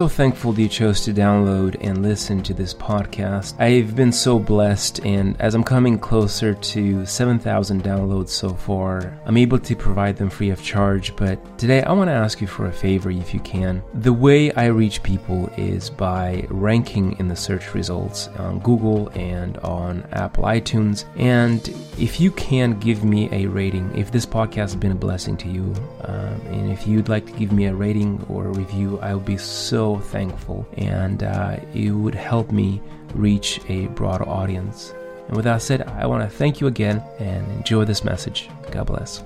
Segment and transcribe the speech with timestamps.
[0.00, 3.60] So thankful that you chose to download and listen to this podcast.
[3.60, 9.36] I've been so blessed, and as I'm coming closer to 7,000 downloads so far, I'm
[9.36, 11.16] able to provide them free of charge.
[11.16, 13.82] But today, I want to ask you for a favor if you can.
[13.92, 19.58] The way I reach people is by ranking in the search results on Google and
[19.58, 21.06] on Apple iTunes.
[21.16, 21.68] And
[21.98, 25.48] if you can give me a rating, if this podcast has been a blessing to
[25.48, 29.12] you, um, and if you'd like to give me a rating or a review, I
[29.12, 32.82] would be so thankful, and uh, it would help me
[33.14, 34.92] reach a broader audience.
[35.26, 38.48] And with that said, I want to thank you again and enjoy this message.
[38.70, 39.24] God bless.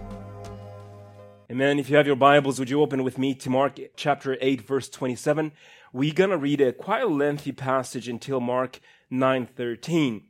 [1.50, 1.78] Amen.
[1.78, 4.88] If you have your Bibles, would you open with me to Mark chapter 8, verse
[4.88, 5.52] 27?
[5.92, 8.80] We're going to read a quite lengthy passage until Mark
[9.12, 10.22] 9:13.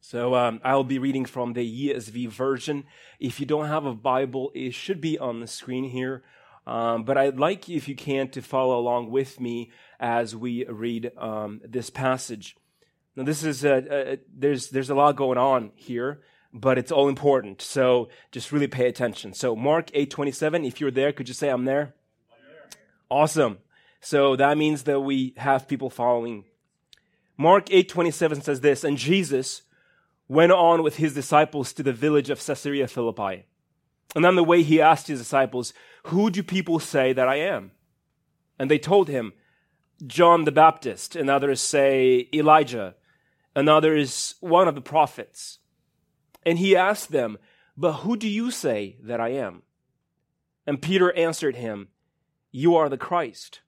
[0.00, 2.84] So um, I'll be reading from the ESV version.
[3.20, 6.22] If you don't have a Bible, it should be on the screen here.
[6.68, 11.12] Um, but I'd like, if you can, to follow along with me as we read
[11.16, 12.56] um, this passage.
[13.16, 16.20] Now, this is a, a, there's there's a lot going on here,
[16.52, 17.62] but it's all important.
[17.62, 19.32] So just really pay attention.
[19.32, 20.64] So Mark eight twenty seven.
[20.64, 21.94] If you're there, could you say I'm there?
[23.08, 23.58] Awesome.
[24.00, 26.44] So that means that we have people following.
[27.38, 29.62] Mark eight twenty seven says this, and Jesus
[30.28, 33.46] went on with his disciples to the village of Caesarea Philippi.
[34.14, 35.72] And then the way, he asked his disciples,
[36.04, 37.72] Who do people say that I am?
[38.58, 39.32] And they told him,
[40.06, 42.94] John the Baptist, and others say Elijah,
[43.54, 45.58] and others one of the prophets.
[46.46, 47.38] And he asked them,
[47.76, 49.62] But who do you say that I am?
[50.66, 51.88] And Peter answered him,
[52.50, 53.60] You are the Christ.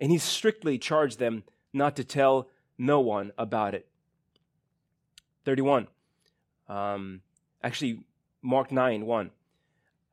[0.00, 3.86] And he strictly charged them not to tell no one about it.
[5.44, 5.88] 31.
[6.68, 7.20] Um,
[7.62, 8.04] actually,
[8.40, 9.30] Mark 9 1.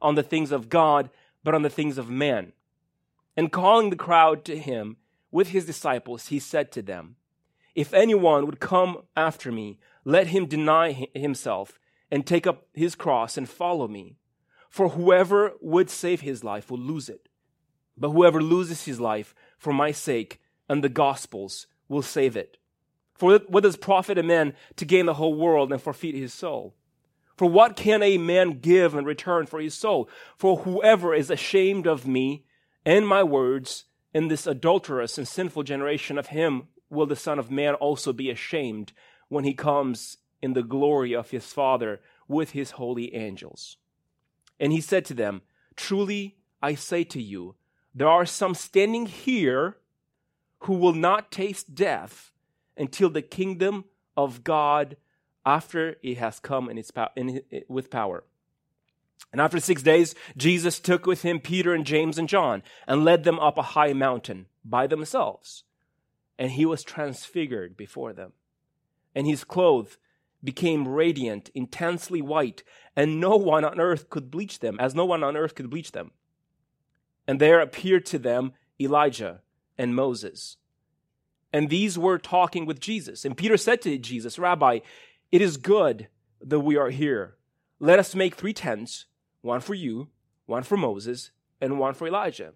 [0.00, 1.10] on the things of God,
[1.42, 2.52] but on the things of men.
[3.36, 4.96] And calling the crowd to him
[5.30, 7.16] with his disciples, he said to them,
[7.74, 11.78] If anyone would come after me, let him deny himself
[12.10, 14.16] and take up his cross and follow me.
[14.70, 17.28] For whoever would save his life will lose it.
[17.96, 22.58] But whoever loses his life for my sake and the gospel's will save it.
[23.14, 26.74] For what does profit a man to gain the whole world and forfeit his soul?
[27.36, 30.08] For what can a man give in return for his soul?
[30.36, 32.44] For whoever is ashamed of me
[32.84, 37.50] and my words in this adulterous and sinful generation of him will the Son of
[37.50, 38.92] Man also be ashamed
[39.28, 43.76] when he comes in the glory of his Father with his holy angels.
[44.58, 45.42] And he said to them,
[45.74, 47.56] Truly I say to you,
[47.94, 49.76] there are some standing here
[50.60, 52.32] who will not taste death
[52.76, 53.84] until the kingdom
[54.16, 54.96] of God
[55.46, 58.24] after it has come in its in, with power.
[59.32, 63.24] And after six days, Jesus took with him Peter and James and John and led
[63.24, 65.62] them up a high mountain by themselves.
[66.38, 68.32] And he was transfigured before them.
[69.14, 69.96] And his clothes
[70.44, 72.62] became radiant, intensely white,
[72.94, 75.92] and no one on earth could bleach them, as no one on earth could bleach
[75.92, 76.10] them.
[77.26, 79.40] And there appeared to them Elijah
[79.78, 80.58] and Moses.
[81.52, 83.24] And these were talking with Jesus.
[83.24, 84.80] And Peter said to Jesus, Rabbi,
[85.32, 86.08] it is good
[86.40, 87.36] that we are here.
[87.78, 89.06] Let us make three tents
[89.42, 90.08] one for you,
[90.46, 92.52] one for Moses, and one for Elijah.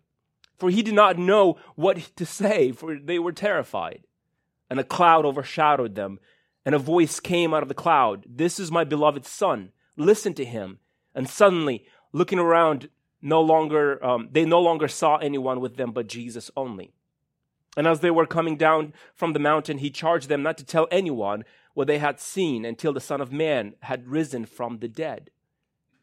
[0.59, 4.05] For he did not know what to say, for they were terrified.
[4.69, 6.19] And a cloud overshadowed them,
[6.65, 9.73] and a voice came out of the cloud This is my beloved Son.
[9.97, 10.79] Listen to him.
[11.15, 12.89] And suddenly, looking around,
[13.23, 16.93] no longer, um, they no longer saw anyone with them but Jesus only.
[17.77, 20.89] And as they were coming down from the mountain, he charged them not to tell
[20.91, 21.45] anyone
[21.75, 25.31] what they had seen until the Son of Man had risen from the dead.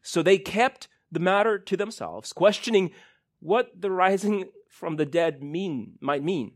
[0.02, 2.90] So they kept the matter to themselves, questioning
[3.40, 6.52] what the rising from the dead mean might mean.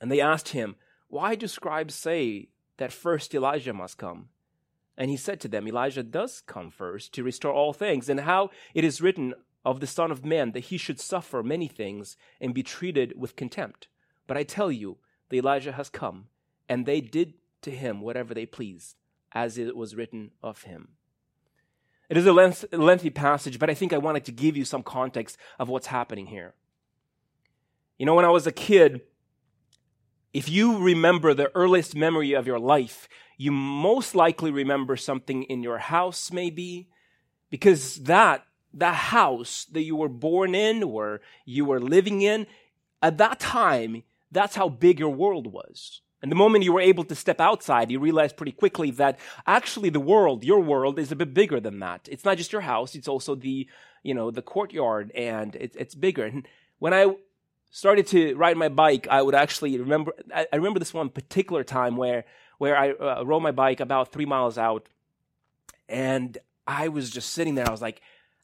[0.00, 0.76] And they asked him,
[1.08, 4.28] Why do scribes say that first Elijah must come?
[4.96, 8.50] And he said to them, Elijah does come first to restore all things, and how
[8.74, 9.34] it is written
[9.64, 13.36] of the Son of Man that he should suffer many things and be treated with
[13.36, 13.88] contempt.
[14.26, 14.98] But I tell you,
[15.28, 16.26] the Elijah has come,
[16.68, 18.96] and they did to him whatever they pleased,
[19.32, 20.88] as it was written of him.
[22.08, 25.38] It is a lengthy passage, but I think I wanted to give you some context
[25.58, 26.52] of what's happening here.
[27.96, 29.00] You know, when I was a kid,
[30.34, 35.62] if you remember the earliest memory of your life, you most likely remember something in
[35.62, 36.90] your house, maybe,
[37.48, 38.44] because that,
[38.74, 42.46] that house that you were born in or you were living in,
[43.02, 46.01] at that time, that's how big your world was.
[46.22, 49.90] And the moment you were able to step outside, you realized pretty quickly that actually
[49.90, 52.08] the world, your world, is a bit bigger than that.
[52.10, 53.68] It's not just your house, it's also the,
[54.04, 56.24] you know, the courtyard and it, it's bigger.
[56.24, 56.46] And
[56.78, 57.16] when I
[57.72, 61.64] started to ride my bike, I would actually remember, I, I remember this one particular
[61.64, 62.24] time where,
[62.58, 64.88] where I uh, rode my bike about three miles out
[65.88, 67.66] and I was just sitting there.
[67.66, 68.00] I was like,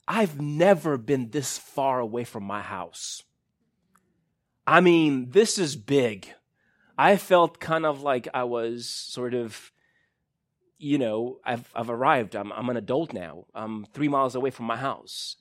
[0.09, 3.23] I've never been this far away from my house.
[4.67, 6.35] I mean, this is big.
[6.99, 9.71] I felt kind of like I was sort of,
[10.79, 12.35] you know, I've, I've arrived.
[12.35, 13.45] I'm, I'm an adult now.
[13.55, 15.37] I'm three miles away from my house.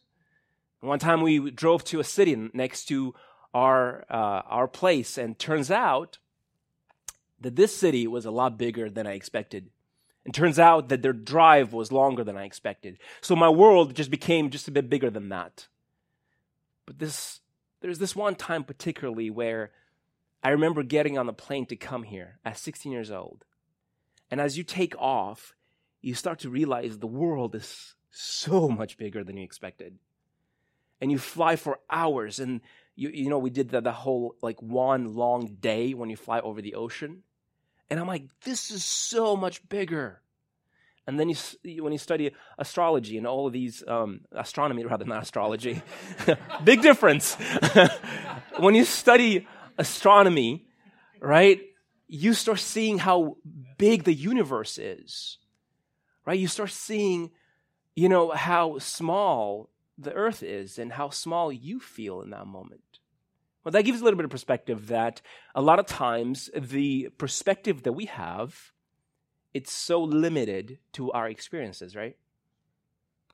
[0.81, 3.15] One time we drove to a city next to
[3.55, 6.19] our, uh, our place, and turns out
[7.41, 9.71] that this city was a lot bigger than I expected.
[10.25, 12.99] And turns out that their drive was longer than I expected.
[13.21, 15.67] So my world just became just a bit bigger than that.
[16.85, 17.39] But this,
[17.81, 19.71] there's this one time particularly where
[20.47, 23.43] I remember getting on the plane to come here at 16 years old.
[24.31, 25.53] And as you take off,
[26.01, 29.97] you start to realize the world is so much bigger than you expected.
[31.01, 32.39] And you fly for hours.
[32.39, 32.61] And
[32.95, 36.39] you, you know, we did the, the whole like one long day when you fly
[36.39, 37.23] over the ocean.
[37.89, 40.21] And I'm like, this is so much bigger.
[41.05, 45.23] And then you, when you study astrology and all of these, um, astronomy rather, not
[45.23, 45.81] astrology,
[46.63, 47.35] big difference.
[48.59, 49.45] when you study
[49.77, 50.67] astronomy,
[51.19, 51.61] right,
[52.07, 53.37] you start seeing how
[53.77, 55.37] big the universe is,
[56.25, 56.39] right?
[56.39, 57.31] You start seeing,
[57.95, 62.99] you know, how small the earth is and how small you feel in that moment.
[63.63, 65.21] Well, that gives a little bit of perspective that
[65.53, 68.71] a lot of times the perspective that we have,
[69.53, 72.15] it's so limited to our experiences, right?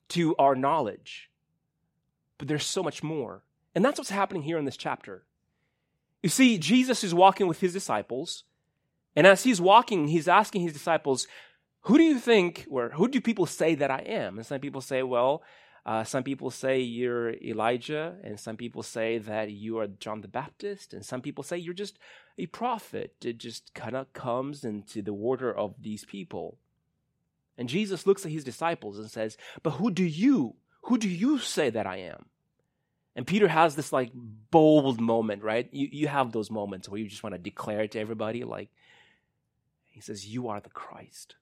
[0.10, 1.30] To our knowledge.
[2.40, 3.44] But there's so much more.
[3.76, 5.24] And that's what's happening here in this chapter.
[6.24, 8.46] You see, Jesus is walking with his disciples,
[9.16, 11.28] and as he's walking, he's asking his disciples,
[11.82, 14.38] Who do you think, or who do people say that I am?
[14.38, 15.44] And some people say, Well,
[15.86, 20.30] uh, some people say you're Elijah, and some people say that you are John the
[20.30, 22.00] Baptist, and some people say you're just
[22.38, 23.16] a prophet.
[23.24, 26.58] It just kind of comes into the order of these people.
[27.58, 31.38] And Jesus looks at his disciples and says, But who do you, who do you
[31.38, 32.28] say that I am?
[33.16, 35.70] And Peter has this like bold moment, right?
[35.72, 38.44] You, you have those moments where you just want to declare it to everybody.
[38.44, 38.70] Like,
[39.86, 41.36] he says, You are the Christ.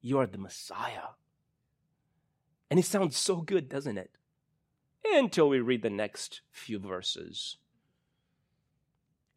[0.00, 1.14] You are the Messiah.
[2.70, 4.10] And it sounds so good, doesn't it?
[5.04, 7.56] Until we read the next few verses.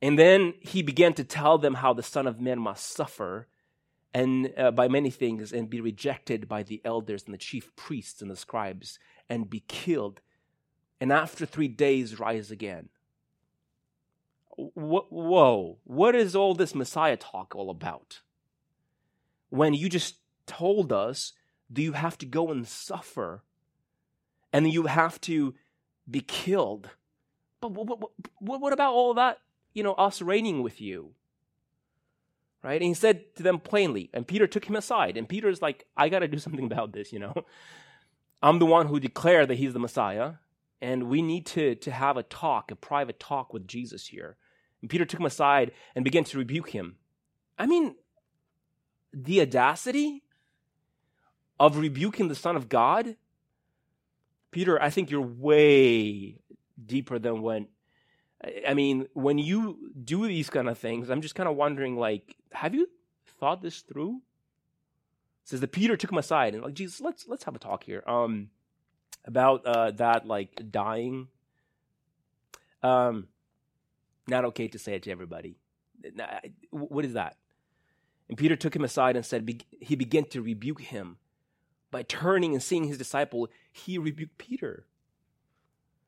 [0.02, 3.48] And then he began to tell them how the Son of Man must suffer
[4.14, 8.22] and uh, by many things and be rejected by the elders and the chief priests
[8.22, 9.00] and the scribes
[9.30, 10.20] and be killed
[11.02, 12.90] and after three days rise again.
[14.56, 18.20] Whoa, what is all this Messiah talk all about?
[19.50, 21.34] When you just told us,
[21.74, 23.42] do you have to go and suffer
[24.54, 25.56] and you have to
[26.10, 26.92] be killed?
[27.62, 28.00] But what,
[28.40, 29.40] what, what about all that,
[29.74, 31.14] you know, us reigning with you?
[32.64, 32.80] Right?
[32.80, 36.10] And he said to them plainly, and Peter took him aside, and Peter's like, I
[36.10, 37.34] got to do something about this, you know.
[38.44, 40.34] I'm the one who declared that he's the Messiah.
[40.82, 44.38] And we need to, to have a talk, a private talk with Jesus here.
[44.82, 46.96] And Peter took him aside and began to rebuke him.
[47.58, 47.96] I mean,
[49.14, 50.24] the audacity
[51.62, 53.16] of rebuking the Son of God?
[54.50, 56.40] Peter, I think you're way
[56.84, 57.68] deeper than when.
[58.68, 62.36] I mean, when you do these kind of things, I'm just kind of wondering, like,
[62.52, 62.90] have you
[63.40, 64.22] thought this through?
[65.44, 67.84] It says that Peter took him aside and like, Jesus, let's let's have a talk
[67.84, 68.04] here.
[68.08, 68.50] Um,
[69.26, 71.28] about uh, that like dying.
[72.84, 73.28] Um,
[74.28, 75.58] not okay to say it to everybody.
[76.72, 77.38] What is that?
[78.30, 81.18] And Peter took him aside and said, he began to rebuke him.
[81.92, 84.86] By turning and seeing his disciple, he rebuked Peter.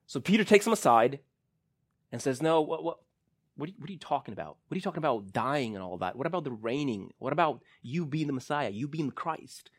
[0.08, 1.20] So Peter takes him aside
[2.10, 3.00] and says, No, what, what,
[3.58, 4.56] what, are you, what are you talking about?
[4.68, 6.16] What are you talking about dying and all that?
[6.16, 7.12] What about the reigning?
[7.20, 9.70] What about you being the Messiah, you being the Christ?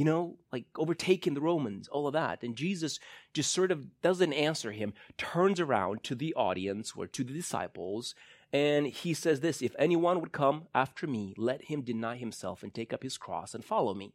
[0.00, 2.42] You know, like overtaking the Romans, all of that.
[2.42, 2.98] And Jesus
[3.34, 8.14] just sort of doesn't answer him, turns around to the audience or to the disciples,
[8.50, 12.72] and he says this If anyone would come after me, let him deny himself and
[12.72, 14.14] take up his cross and follow me.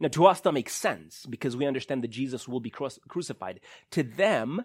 [0.00, 3.60] Now, to us, that makes sense because we understand that Jesus will be crucified.
[3.90, 4.64] To them,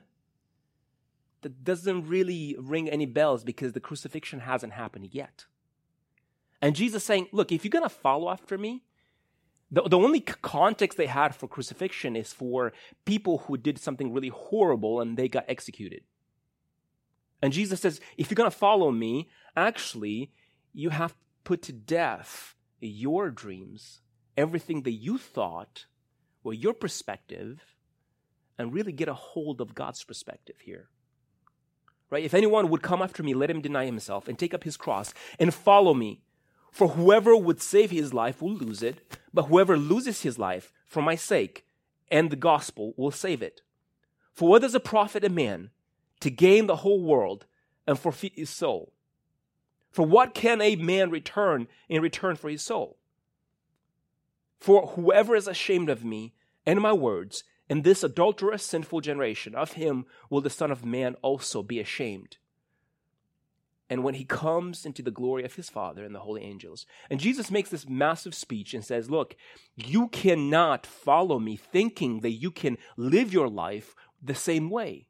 [1.42, 5.44] that doesn't really ring any bells because the crucifixion hasn't happened yet.
[6.62, 8.84] And Jesus saying, Look, if you're going to follow after me,
[9.74, 12.74] the, the only context they had for crucifixion is for
[13.06, 16.04] people who did something really horrible and they got executed.
[17.42, 20.32] And Jesus says, if you're going to follow me, actually,
[20.74, 24.02] you have to put to death your dreams,
[24.38, 25.88] everything that you thought,
[26.44, 27.76] or your perspective,
[28.60, 30.90] and really get a hold of God's perspective here.
[32.12, 32.24] Right?
[32.24, 35.16] If anyone would come after me, let him deny himself and take up his cross
[35.40, 36.22] and follow me.
[36.74, 38.98] For whoever would save his life will lose it,
[39.32, 41.68] but whoever loses his life for my sake
[42.10, 43.62] and the gospel will save it.
[44.34, 45.70] For what does it profit a man
[46.22, 47.46] to gain the whole world
[47.86, 48.92] and forfeit his soul?
[49.92, 52.98] For what can a man return in return for his soul?
[54.60, 56.34] For whoever is ashamed of me
[56.66, 61.16] and my words in this adulterous, sinful generation, of him will the Son of Man
[61.22, 62.38] also be ashamed
[63.90, 66.86] and when he comes into the glory of his Father and the holy angels.
[67.10, 69.36] And Jesus makes this massive speech and says, Look,
[69.76, 75.08] you cannot follow me thinking that you can live your life the same way.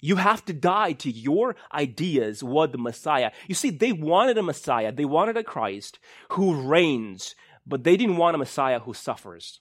[0.00, 3.32] You have to die to your ideas what the Messiah.
[3.46, 5.98] You see, they wanted a Messiah, they wanted a Christ
[6.30, 7.34] who reigns,
[7.66, 9.60] but they didn't want a Messiah who suffers.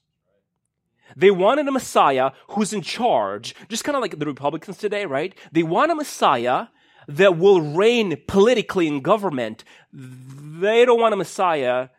[1.15, 5.35] They wanted a Messiah who's in charge, just kind of like the Republicans today, right?
[5.51, 6.67] They want a Messiah
[7.09, 9.63] that will reign politically in government.
[9.91, 11.89] They don't want a Messiah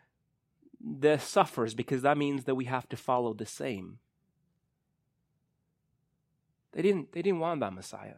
[0.80, 3.98] that suffers because that means that we have to follow the same.
[6.72, 8.14] They didn't, they didn't want that Messiah.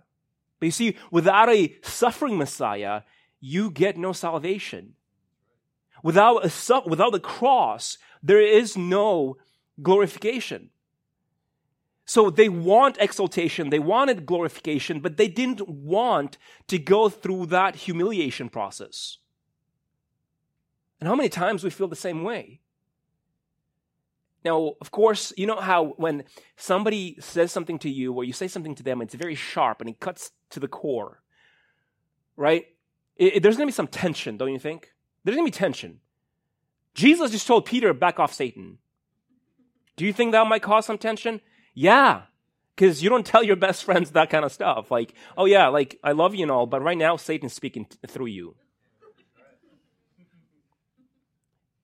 [0.60, 3.02] But you see, without a suffering Messiah,
[3.40, 4.92] you get no salvation.
[6.02, 9.38] Without, a, without the cross, there is no
[9.80, 10.68] glorification.
[12.04, 17.76] So they want exaltation, they wanted glorification, but they didn't want to go through that
[17.76, 19.18] humiliation process.
[21.00, 22.60] And how many times we feel the same way?
[24.44, 26.24] Now, of course, you know how when
[26.56, 29.88] somebody says something to you or you say something to them, it's very sharp and
[29.88, 31.22] it cuts to the core,
[32.36, 32.66] right?
[33.16, 34.92] It, it, there's going to be some tension, don't you think?
[35.24, 36.00] There's going to be tension.
[36.94, 38.78] Jesus just told Peter, back off Satan.
[39.96, 41.40] Do you think that might cause some tension?
[41.74, 42.22] Yeah.
[42.74, 44.90] Because you don't tell your best friends that kind of stuff.
[44.90, 47.96] Like, oh yeah, like, I love you and all, but right now Satan's speaking t-
[48.06, 48.56] through you.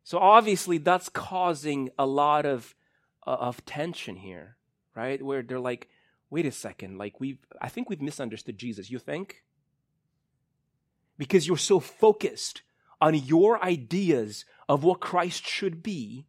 [0.04, 2.74] So obviously that's causing a lot of,
[3.26, 4.56] uh, of tension here,
[4.94, 5.22] right?
[5.22, 5.88] Where they're like,
[6.30, 8.90] wait a second, like we've, I think we've misunderstood Jesus.
[8.90, 9.42] You think?
[11.18, 12.62] Because you're so focused
[13.02, 16.26] on your ideas of what Christ should be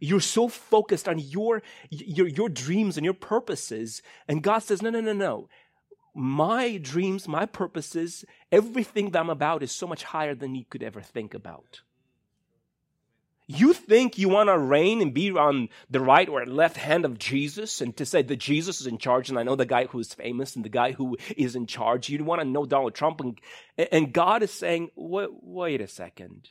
[0.00, 4.02] you're so focused on your, your, your dreams and your purposes.
[4.28, 5.48] And God says, no, no, no, no.
[6.14, 10.82] My dreams, my purposes, everything that I'm about is so much higher than you could
[10.82, 11.82] ever think about.
[13.48, 17.16] You think you want to reign and be on the right or left hand of
[17.16, 20.00] Jesus and to say that Jesus is in charge and I know the guy who
[20.00, 22.08] is famous and the guy who is in charge.
[22.08, 23.38] You want to know Donald Trump and,
[23.92, 26.48] and God is saying, wait, wait a second.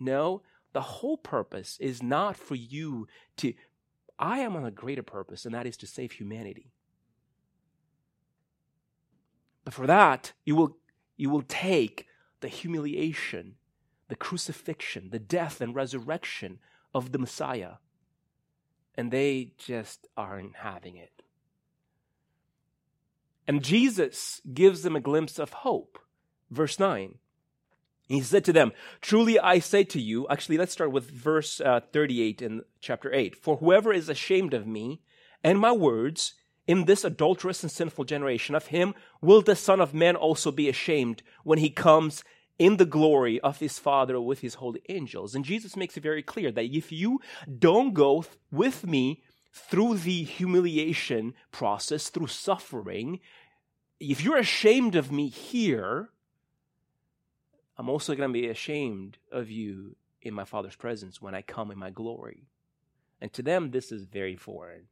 [0.00, 3.08] No, the whole purpose is not for you
[3.38, 3.54] to,
[4.18, 6.72] I am on a greater purpose, and that is to save humanity.
[9.64, 10.76] But for that, you will,
[11.16, 12.06] you will take
[12.40, 13.56] the humiliation,
[14.08, 16.58] the crucifixion, the death and resurrection
[16.94, 17.74] of the Messiah,
[18.94, 21.22] and they just aren't having it.
[23.46, 25.98] And Jesus gives them a glimpse of hope.
[26.50, 27.14] Verse 9
[28.08, 31.80] he said to them, Truly I say to you, actually, let's start with verse uh,
[31.92, 33.36] 38 in chapter 8.
[33.36, 35.02] For whoever is ashamed of me
[35.44, 36.34] and my words
[36.66, 40.68] in this adulterous and sinful generation, of him will the Son of Man also be
[40.68, 42.22] ashamed when he comes
[42.58, 45.34] in the glory of his Father with his holy angels.
[45.34, 47.20] And Jesus makes it very clear that if you
[47.58, 49.22] don't go with me
[49.52, 53.20] through the humiliation process, through suffering,
[54.00, 56.10] if you're ashamed of me here,
[57.78, 61.70] I'm also going to be ashamed of you in my Father's presence when I come
[61.70, 62.48] in my glory.
[63.20, 64.88] And to them, this is very foreign.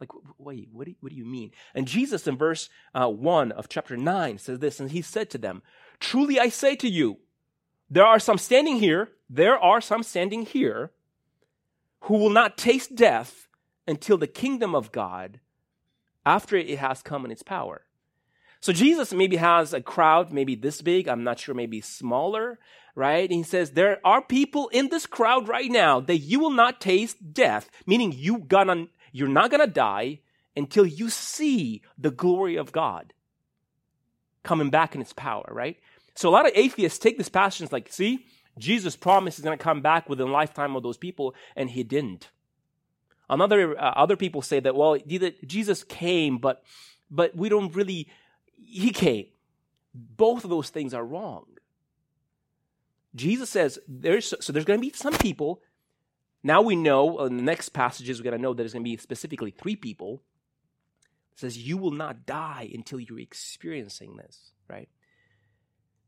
[0.00, 1.52] Like, wait, what do you, what do you mean?
[1.74, 5.38] And Jesus in verse uh, 1 of chapter 9 says this, and he said to
[5.38, 5.62] them,
[5.98, 7.18] Truly I say to you,
[7.90, 10.92] there are some standing here, there are some standing here
[12.02, 13.48] who will not taste death
[13.86, 15.40] until the kingdom of God
[16.24, 17.82] after it has come in its power.
[18.60, 22.58] So Jesus maybe has a crowd, maybe this big, I'm not sure, maybe smaller,
[22.94, 23.28] right?
[23.28, 26.80] And he says, there are people in this crowd right now that you will not
[26.80, 30.20] taste death, meaning you gonna, you're not gonna die
[30.56, 33.12] until you see the glory of God.
[34.42, 35.76] coming back in its power, right?
[36.14, 38.26] So a lot of atheists take this passage and like, see,
[38.58, 41.82] Jesus promised he's going to come back within the lifetime of those people, and he
[41.84, 42.30] didn't.
[43.30, 44.96] Another uh, other people say that well,
[45.46, 46.62] Jesus came, but
[47.10, 48.08] but we don't really.
[48.64, 49.26] He came.
[49.94, 51.46] Both of those things are wrong.
[53.14, 55.62] Jesus says there's so there's going to be some people.
[56.42, 58.84] Now we know uh, in the next passages we're going to know that there's going
[58.84, 60.22] to be specifically three people.
[61.32, 64.88] It says you will not die until you're experiencing this, right?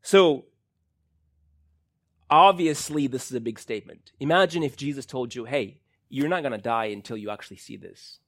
[0.02, 0.46] So
[2.28, 4.12] obviously this is a big statement.
[4.20, 7.76] Imagine if Jesus told you, "Hey, you're not going to die until you actually see
[7.76, 8.20] this,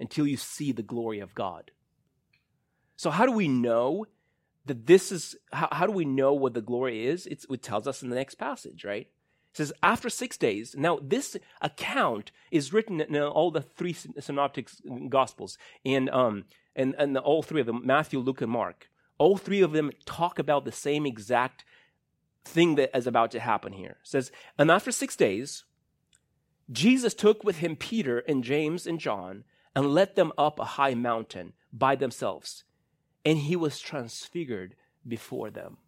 [0.00, 1.70] until you see the glory of God."
[2.96, 4.06] So how do we know
[4.64, 7.26] that this is how, how do we know what the glory is?
[7.26, 9.06] It's, it tells us in the next passage, right?
[9.06, 10.74] It says, after six days.
[10.76, 14.68] Now, this account is written in all the three synoptic
[15.08, 18.90] gospels, and, um, and, and all three of them Matthew, Luke, and Mark.
[19.18, 21.64] All three of them talk about the same exact
[22.44, 23.96] thing that is about to happen here.
[24.02, 25.64] It says, and after six days,
[26.70, 30.94] Jesus took with him Peter and James and John and led them up a high
[30.94, 32.64] mountain by themselves
[33.26, 35.78] and he was transfigured before them.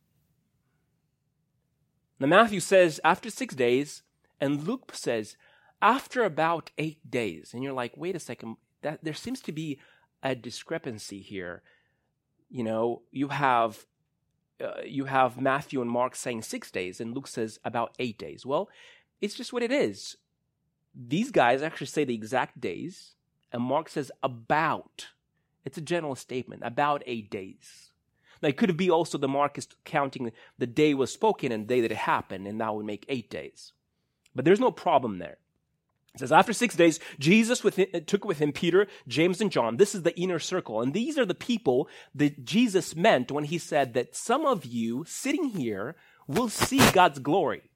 [2.18, 4.02] Now, Matthew says after six days,
[4.40, 5.36] and Luke says
[5.80, 7.52] after about eight days.
[7.54, 9.78] And you're like, wait a second, that, there seems to be
[10.20, 11.62] a discrepancy here.
[12.50, 13.86] You know, you have
[14.60, 18.44] uh, you have Matthew and Mark saying six days, and Luke says about eight days.
[18.44, 18.68] Well,
[19.20, 20.16] it's just what it is.
[20.92, 23.14] These guys actually say the exact days,
[23.52, 25.06] and Mark says about
[25.68, 27.90] it's a general statement, about eight days.
[28.40, 31.74] Now, it could be also the mark is counting the day was spoken and the
[31.74, 33.72] day that it happened, and that would make eight days.
[34.34, 35.36] But there's no problem there.
[36.14, 37.60] It says, after six days, Jesus
[38.06, 39.76] took with him Peter, James, and John.
[39.76, 40.80] This is the inner circle.
[40.80, 45.04] And these are the people that Jesus meant when he said that some of you
[45.06, 45.96] sitting here
[46.26, 47.70] will see God's glory.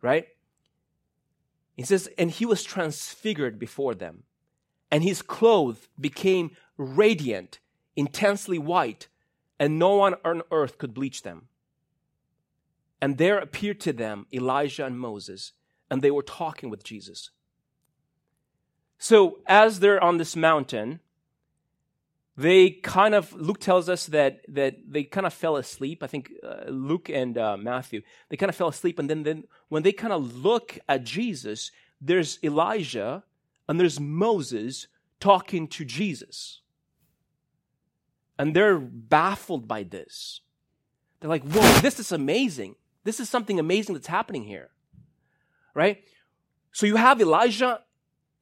[0.00, 0.28] Right?
[1.76, 4.22] He says, and he was transfigured before them,
[4.90, 7.58] and his clothes became radiant,
[7.94, 9.08] intensely white,
[9.58, 11.48] and no one on earth could bleach them.
[13.00, 15.52] And there appeared to them Elijah and Moses,
[15.90, 17.30] and they were talking with Jesus.
[18.98, 21.00] So, as they're on this mountain,
[22.36, 26.02] they kind of Luke tells us that that they kind of fell asleep.
[26.02, 29.44] I think uh, Luke and uh, Matthew they kind of fell asleep, and then then
[29.68, 33.24] when they kind of look at Jesus, there's Elijah
[33.68, 34.86] and there's Moses
[35.18, 36.60] talking to Jesus.
[38.38, 40.40] And they're baffled by this.
[41.20, 42.76] They're like, whoa, this is amazing.
[43.04, 44.70] This is something amazing that's happening here.
[45.74, 46.04] Right?
[46.72, 47.80] So you have Elijah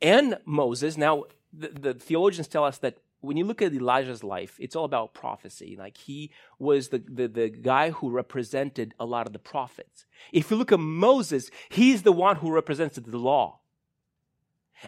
[0.03, 0.97] and Moses.
[0.97, 4.85] Now, the, the theologians tell us that when you look at Elijah's life, it's all
[4.85, 5.77] about prophecy.
[5.79, 10.05] Like he was the, the, the, guy who represented a lot of the prophets.
[10.33, 13.61] If you look at Moses, he's the one who represented the law.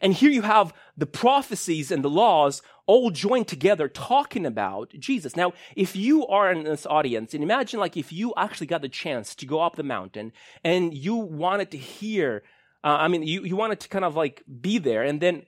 [0.03, 5.37] And here you have the prophecies and the laws all joined together talking about Jesus.
[5.37, 8.89] Now, if you are in this audience, and imagine like if you actually got the
[8.89, 10.33] chance to go up the mountain
[10.63, 12.43] and you wanted to hear,
[12.85, 15.45] uh, I mean, you, you wanted to kind of like be there, and then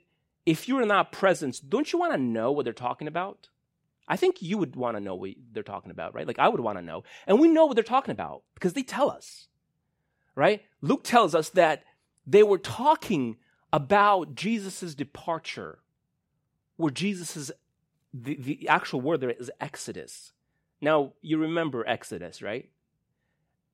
[0.46, 3.48] if you're in that presence, don't you want to know what they're talking about?
[4.08, 6.26] I think you would want to know what they're talking about, right?
[6.26, 7.04] Like I would want to know.
[7.26, 9.48] And we know what they're talking about because they tell us,
[10.34, 10.62] right?
[10.80, 11.84] Luke tells us that
[12.26, 13.36] they were talking
[13.72, 15.80] about Jesus' departure,
[16.76, 17.50] where Jesus
[18.12, 20.32] the, the actual word there is Exodus.
[20.80, 22.70] Now, you remember Exodus, right?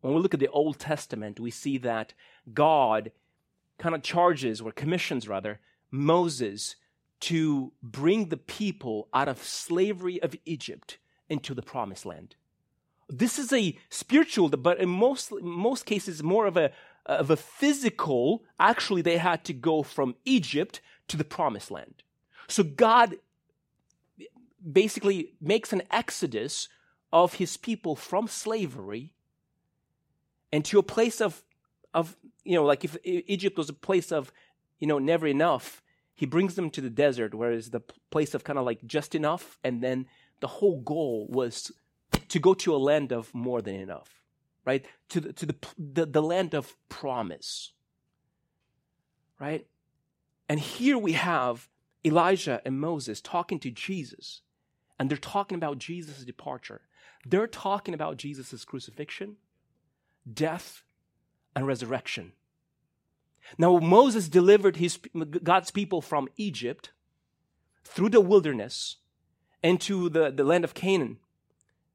[0.00, 2.14] When we look at the Old Testament, we see that
[2.52, 3.12] God
[3.78, 6.76] kind of charges, or commissions rather, Moses
[7.20, 12.34] to bring the people out of slavery of Egypt into the promised land.
[13.08, 16.70] This is a spiritual, but in most, most cases, more of a,
[17.06, 22.02] Uh, of a physical, actually, they had to go from Egypt to the promised land.
[22.48, 23.16] So God
[24.72, 26.68] basically makes an exodus
[27.12, 29.12] of his people from slavery
[30.50, 31.42] and to a place of,
[31.92, 34.32] of you know, like if Egypt was a place of,
[34.78, 35.82] you know, never enough,
[36.14, 39.14] he brings them to the desert, where is the place of kind of like just
[39.14, 40.06] enough, and then
[40.40, 41.70] the whole goal was
[42.28, 44.23] to go to a land of more than enough
[44.64, 44.84] right?
[45.10, 47.72] To the, to the, the, the land of promise,
[49.38, 49.66] right?
[50.48, 51.68] And here we have
[52.04, 54.42] Elijah and Moses talking to Jesus,
[54.98, 56.82] and they're talking about Jesus' departure.
[57.26, 59.36] They're talking about Jesus' crucifixion,
[60.30, 60.82] death,
[61.56, 62.32] and resurrection.
[63.58, 64.98] Now, Moses delivered his,
[65.42, 66.90] God's people from Egypt
[67.84, 68.96] through the wilderness
[69.62, 71.18] into the, the land of Canaan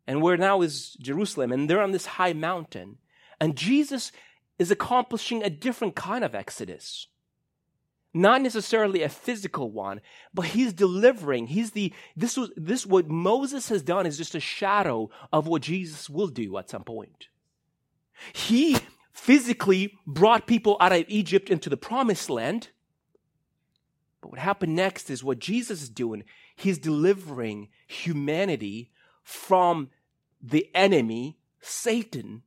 [0.09, 2.97] and where now is Jerusalem, and they're on this high mountain.
[3.39, 4.11] And Jesus
[4.57, 7.05] is accomplishing a different kind of exodus.
[8.11, 10.01] Not necessarily a physical one,
[10.33, 11.45] but he's delivering.
[11.45, 15.61] He's the, this was, this, what Moses has done is just a shadow of what
[15.61, 17.27] Jesus will do at some point.
[18.33, 18.77] He
[19.13, 22.69] physically brought people out of Egypt into the promised land.
[24.21, 26.23] But what happened next is what Jesus is doing.
[26.55, 28.89] He's delivering humanity
[29.23, 29.91] from
[30.41, 32.43] the enemy, Satan,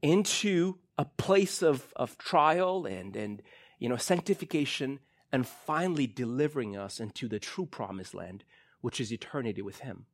[0.00, 3.42] into a place of, of trial and, and
[3.78, 5.00] you know sanctification
[5.32, 8.44] and finally delivering us into the true promised land,
[8.82, 10.04] which is eternity with him.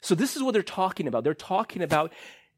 [0.00, 1.24] So this is what they're talking about.
[1.24, 2.12] They're talking about,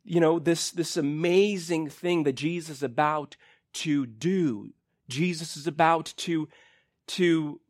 [0.05, 3.37] you know, this, this amazing thing that Jesus is about
[3.75, 4.71] to do.
[5.09, 6.49] Jesus is about to,
[7.07, 7.61] to,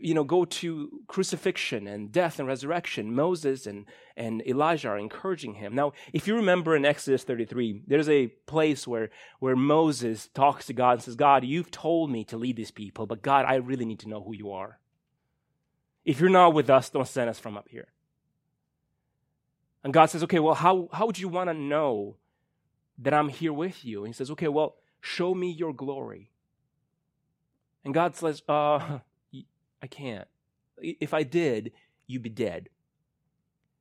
[0.00, 3.14] you know, go to crucifixion and death and resurrection.
[3.14, 5.74] Moses and, and Elijah are encouraging him.
[5.74, 10.72] Now, if you remember in Exodus 33, there's a place where, where Moses talks to
[10.72, 13.84] God and says, God, you've told me to lead these people, but God, I really
[13.84, 14.78] need to know who you are.
[16.04, 17.88] If you're not with us, don't send us from up here.
[19.82, 22.16] And God says, okay, well, how, how would you want to know
[22.98, 24.04] that I'm here with you?
[24.04, 26.30] And he says, okay, well, show me your glory.
[27.84, 28.98] And God says, uh,
[29.84, 30.26] I can't.
[30.78, 31.72] If I did,
[32.06, 32.70] you'd be dead.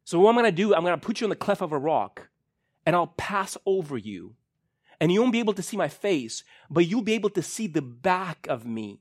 [0.04, 1.72] So what I'm going to do, I'm going to put you in the cleft of
[1.72, 2.28] a rock
[2.86, 4.36] and I'll pass over you.
[5.00, 7.68] And you won't be able to see my face, but you'll be able to see
[7.68, 9.00] the back of me,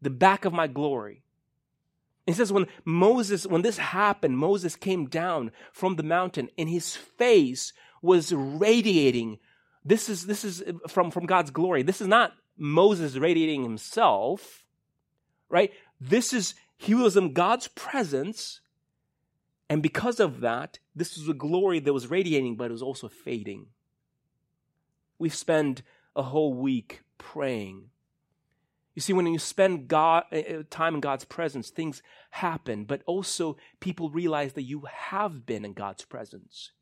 [0.00, 1.24] the back of my glory.
[2.28, 6.94] It says when Moses, when this happened, Moses came down from the mountain and his
[6.94, 9.38] face was radiating.
[9.84, 11.82] This is, this is uh, from, from God's glory.
[11.82, 14.64] This is not Moses radiating himself,
[15.48, 15.72] right?
[16.00, 18.60] This is, he was in God's presence.
[19.68, 23.08] And because of that, this was a glory that was radiating, but it was also
[23.08, 23.66] fading.
[25.18, 25.82] We spend
[26.14, 27.90] a whole week praying
[28.96, 33.02] you see, when you spend God, uh, uh, time in God's presence, things happen, but
[33.04, 36.72] also people realize that you have been in God's presence.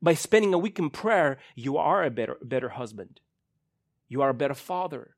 [0.00, 3.20] By spending a week in prayer, you are a better, better husband.
[4.08, 5.15] You are a better father.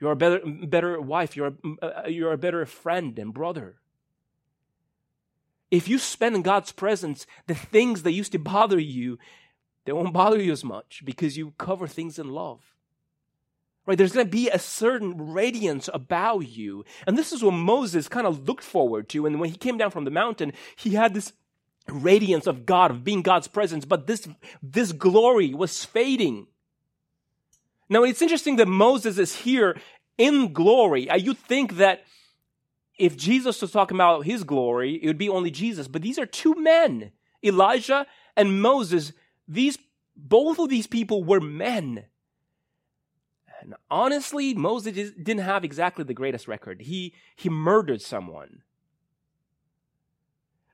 [0.00, 1.36] You're a better, better wife.
[1.36, 3.76] You're a, uh, you're a better friend and brother.
[5.70, 9.18] If you spend in God's presence, the things that used to bother you,
[9.84, 12.74] they won't bother you as much because you cover things in love.
[13.84, 13.96] Right?
[13.96, 16.84] There's going to be a certain radiance about you.
[17.06, 19.26] And this is what Moses kind of looked forward to.
[19.26, 21.32] And when he came down from the mountain, he had this
[21.88, 24.28] radiance of God, of being God's presence, but this,
[24.62, 26.46] this glory was fading.
[27.88, 29.78] Now, it's interesting that Moses is here
[30.18, 31.08] in glory.
[31.08, 32.04] Uh, you think that
[32.98, 35.88] if Jesus was talking about his glory, it would be only Jesus.
[35.88, 39.12] But these are two men, Elijah and Moses.
[39.46, 39.78] These,
[40.16, 42.04] both of these people were men.
[43.60, 46.82] And honestly, Moses didn't have exactly the greatest record.
[46.82, 48.62] He, he murdered someone.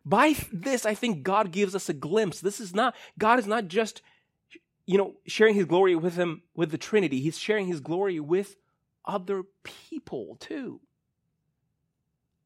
[0.05, 2.41] By this, I think God gives us a glimpse.
[2.41, 4.03] This is not, God is not just,
[4.87, 7.21] you know, sharing his glory with him, with the Trinity.
[7.21, 8.57] He's sharing his glory with
[9.05, 10.81] other people too.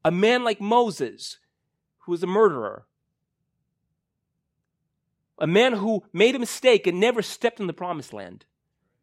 [0.03, 1.39] A man like Moses,
[1.99, 2.85] who was a murderer,
[5.37, 8.45] a man who made a mistake and never stepped in the promised land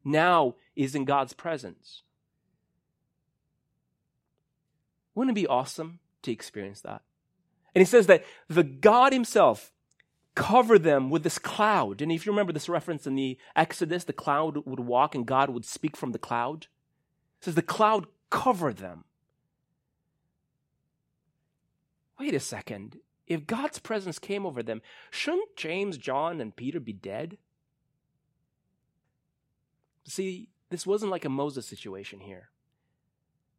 [0.04, 2.02] now is in God's presence.
[5.14, 7.02] Wouldn't it be awesome to experience that?
[7.74, 9.72] And he says that the God himself
[10.36, 12.00] covered them with this cloud.
[12.00, 15.50] And if you remember this reference in the Exodus, the cloud would walk and God
[15.50, 16.68] would speak from the cloud.
[17.40, 19.04] It says the cloud covered them.
[22.20, 22.98] Wait a second.
[23.26, 27.38] If God's presence came over them, shouldn't James, John, and Peter be dead?
[30.04, 32.50] See, this wasn't like a Moses situation here.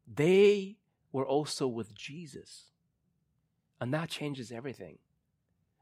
[0.08, 0.78] They
[1.12, 2.72] were also with Jesus.
[3.82, 5.00] And that changes everything.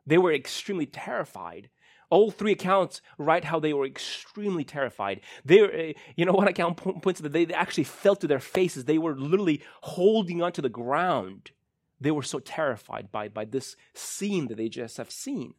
[0.06, 1.70] They were extremely terrified.
[2.10, 5.22] All three accounts write how they were extremely terrified.
[5.44, 8.86] They, eh, you know, one account points that they actually fell to their faces.
[8.86, 11.52] They were literally holding onto the ground.
[12.00, 15.54] They were so terrified by, by this scene that they just have seen.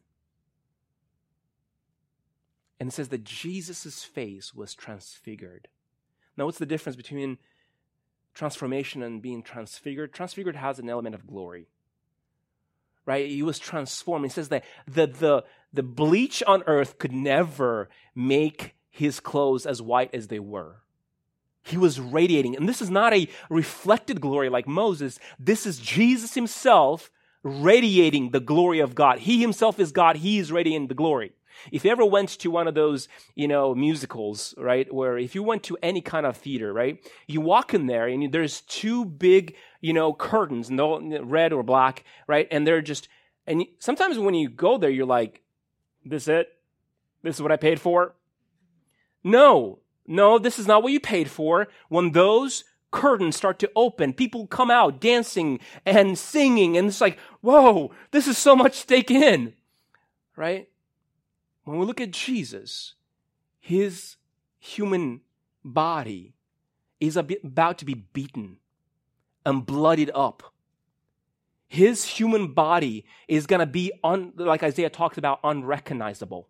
[2.79, 5.67] And it says that Jesus' face was transfigured.
[6.37, 7.39] Now, what's the difference between
[8.35, 10.13] transformation and being transfigured?
[10.13, 11.67] Transfigured has an element of glory.
[13.07, 13.27] Right?
[13.27, 14.25] He was transformed.
[14.25, 15.43] He says that the, the,
[15.73, 20.83] the bleach on earth could never make his clothes as white as they were.
[21.63, 22.55] He was radiating.
[22.55, 25.19] And this is not a reflected glory like Moses.
[25.39, 27.09] This is Jesus himself
[27.43, 29.19] radiating the glory of God.
[29.19, 30.17] He himself is God.
[30.17, 31.33] He is radiating the glory.
[31.71, 35.43] If you ever went to one of those, you know, musicals, right, where if you
[35.43, 39.55] went to any kind of theater, right, you walk in there and there's two big,
[39.81, 43.09] you know, curtains, and they're red or black, right, and they're just,
[43.45, 45.41] and sometimes when you go there, you're like,
[46.05, 46.49] this it?
[47.23, 48.15] This is what I paid for?
[49.23, 51.67] No, no, this is not what you paid for.
[51.89, 57.17] When those curtains start to open, people come out dancing and singing, and it's like,
[57.41, 59.53] whoa, this is so much to take in,
[60.35, 60.69] right?
[61.67, 62.93] When we look at Jesus,
[63.59, 64.15] his
[64.57, 65.19] human
[65.65, 66.33] body
[67.01, 68.59] is about to be beaten
[69.45, 70.53] and bloodied up.
[71.67, 76.47] His human body is going to be, un, like Isaiah talks about, unrecognizable.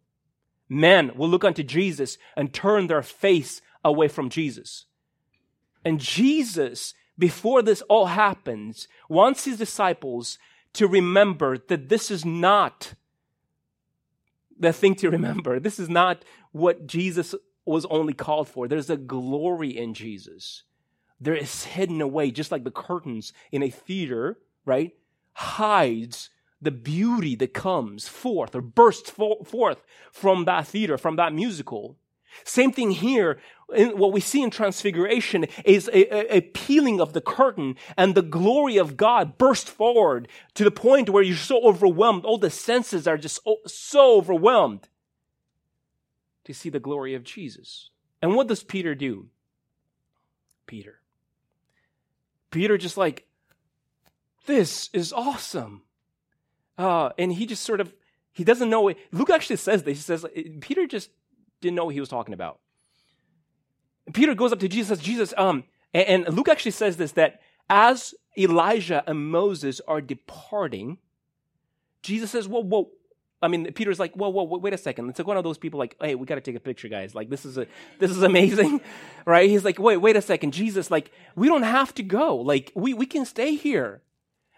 [0.69, 4.85] Men will look unto Jesus and turn their face away from Jesus.
[5.83, 10.37] And Jesus, before this all happens, wants his disciples
[10.73, 12.93] to remember that this is not
[14.59, 15.59] the thing to remember.
[15.67, 18.67] This is not what Jesus was only called for.
[18.67, 20.63] There's a glory in Jesus.
[21.19, 24.93] There is hidden away, just like the curtains in a theater, right?
[25.33, 26.29] Hides
[26.61, 31.97] the beauty that comes forth or bursts forth from that theater, from that musical.
[32.43, 33.39] Same thing here.
[33.67, 38.21] What we see in Transfiguration is a, a, a, peeling of the curtain and the
[38.21, 42.23] glory of God burst forward to the point where you're so overwhelmed.
[42.23, 44.87] All the senses are just so overwhelmed
[46.45, 47.89] to see the glory of Jesus.
[48.21, 49.27] And what does Peter do?
[50.65, 51.01] Peter.
[52.51, 53.27] Peter just like,
[54.45, 55.83] this is awesome.
[56.77, 57.93] Uh, and he just sort of,
[58.31, 58.87] he doesn't know.
[58.87, 58.97] It.
[59.11, 59.97] Luke actually says this.
[59.97, 60.25] He says,
[60.61, 61.09] Peter just
[61.61, 62.59] didn't know what he was talking about.
[64.13, 68.13] Peter goes up to Jesus, Jesus, um, and, and Luke actually says this that as
[68.37, 70.97] Elijah and Moses are departing,
[72.01, 72.89] Jesus says, Whoa, whoa.
[73.41, 75.09] I mean, Peter's like, whoa, whoa, wait a second.
[75.09, 77.13] It's like one of those people like, hey, we got to take a picture, guys.
[77.13, 77.67] Like, this is a,
[77.99, 78.81] this is amazing,
[79.25, 79.47] right?
[79.47, 80.53] He's like, wait, wait a second.
[80.53, 82.35] Jesus, like, we don't have to go.
[82.37, 84.01] Like, we, we can stay here.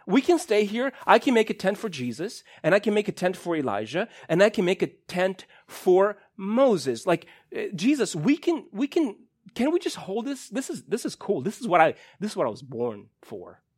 [0.08, 0.94] We can stay here.
[1.06, 4.08] I can make a tent for Jesus, and I can make a tent for Elijah,
[4.30, 7.06] and I can make a tent for Moses.
[7.06, 9.16] Like uh, Jesus, we can we can
[9.54, 10.50] can we just hold this?
[10.50, 11.42] This is this is cool.
[11.42, 13.62] This is what I this is what I was born for.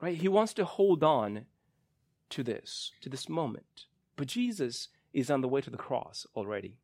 [0.00, 0.16] Right?
[0.16, 1.46] He wants to hold on
[2.30, 3.86] to this, to this moment.
[4.14, 6.76] But Jesus is on the way to the cross already.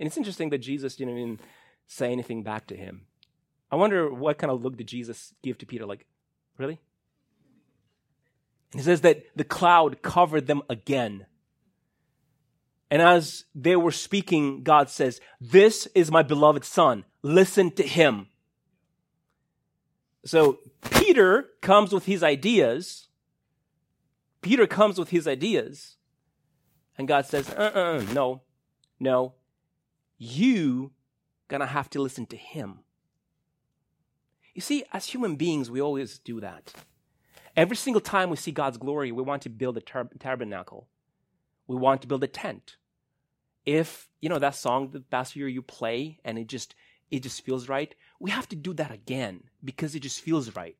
[0.00, 1.40] And it's interesting that Jesus didn't even
[1.86, 3.06] say anything back to him.
[3.70, 5.86] I wonder what kind of look did Jesus give to Peter?
[5.86, 6.06] Like,
[6.58, 6.80] really?
[8.72, 11.26] And he says that the cloud covered them again.
[12.92, 17.06] And as they were speaking, God says, This is my beloved son.
[17.22, 18.26] Listen to him.
[20.26, 20.58] So
[20.90, 23.08] Peter comes with his ideas.
[24.42, 25.96] Peter comes with his ideas.
[26.98, 28.42] And God says, uh uh no,
[29.00, 29.36] no.
[30.18, 30.92] You
[31.48, 32.80] gonna have to listen to him.
[34.52, 36.74] You see, as human beings, we always do that.
[37.56, 40.88] Every single time we see God's glory, we want to build a tab- tabernacle.
[41.66, 42.76] We want to build a tent
[43.64, 46.74] if you know that song the past year you play and it just
[47.10, 50.76] it just feels right we have to do that again because it just feels right.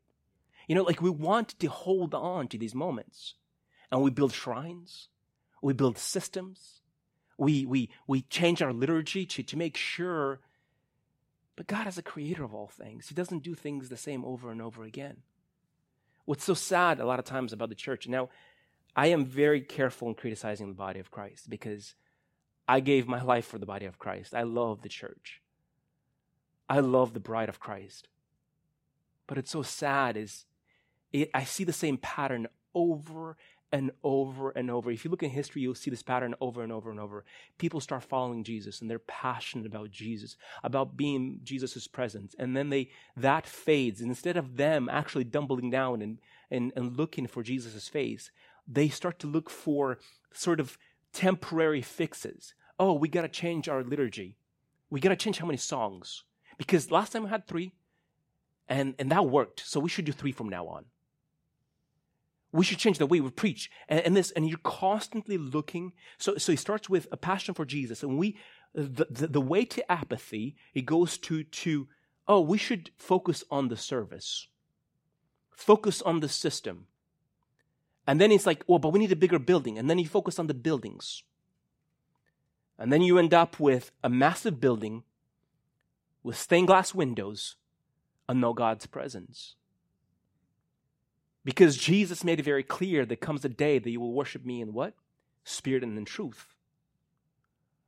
[0.68, 3.34] You know like we want to hold on to these moments
[3.90, 5.08] and we build shrines
[5.60, 6.80] we build systems
[7.36, 10.40] we we we change our liturgy to, to make sure
[11.56, 13.08] but god is a creator of all things.
[13.08, 15.18] He doesn't do things the same over and over again.
[16.24, 18.28] What's so sad a lot of times about the church now
[18.94, 21.94] i am very careful in criticizing the body of christ because
[22.68, 24.34] I gave my life for the body of Christ.
[24.34, 25.40] I love the church.
[26.68, 28.08] I love the bride of Christ.
[29.26, 30.46] But it's so sad is
[31.12, 33.36] it, I see the same pattern over
[33.72, 34.90] and over and over.
[34.90, 37.24] If you look in history, you'll see this pattern over and over and over.
[37.58, 42.34] People start following Jesus and they're passionate about Jesus, about being Jesus' presence.
[42.38, 44.00] And then they that fades.
[44.00, 46.18] And instead of them actually dumbling down and,
[46.50, 48.30] and, and looking for Jesus' face,
[48.68, 49.98] they start to look for
[50.32, 50.76] sort of
[51.12, 52.54] temporary fixes.
[52.78, 54.36] Oh, we got to change our liturgy.
[54.90, 56.24] We got to change how many songs.
[56.58, 57.72] Because last time we had three,
[58.68, 59.60] and, and that worked.
[59.66, 60.84] So we should do three from now on.
[62.52, 63.70] We should change the way we preach.
[63.88, 65.92] And, and this, and you're constantly looking.
[66.18, 68.02] So, so he starts with a passion for Jesus.
[68.02, 68.36] And we,
[68.74, 71.88] the, the, the way to apathy, it goes to, to,
[72.28, 74.48] oh, we should focus on the service,
[75.50, 76.86] focus on the system,
[78.06, 79.78] and then it's like, well, but we need a bigger building.
[79.78, 81.22] And then you focus on the buildings.
[82.78, 85.04] And then you end up with a massive building
[86.22, 87.56] with stained glass windows
[88.28, 89.54] and no God's presence.
[91.44, 94.60] Because Jesus made it very clear that comes a day that you will worship me
[94.60, 94.94] in what?
[95.44, 96.54] Spirit and in truth.